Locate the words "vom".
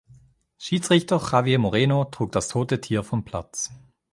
3.03-3.23